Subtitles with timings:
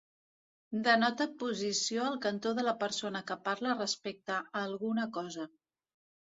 [0.87, 5.51] Denota posició al cantó de la persona que parla respecte a alguna cosa.